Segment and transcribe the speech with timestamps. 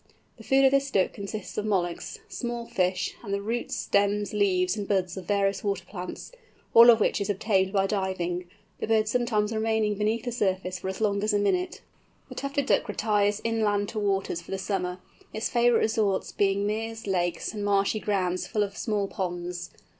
[0.37, 4.75] The food of this Duck consists of molluscs, small fish, and the roots, stems, leaves,
[4.75, 8.45] and buds of various water plants—all of which is obtained by diving,
[8.79, 11.81] the bird sometimes remaining beneath the surface for as long as a minute.
[12.29, 14.97] The Tufted Duck retires to inland waters for the summer,
[15.35, 19.69] its favourite resorts being meres, lakes, and marshy grounds full of small ponds.